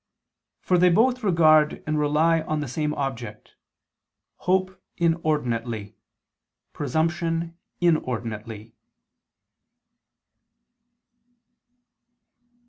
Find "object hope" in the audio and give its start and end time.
2.95-4.81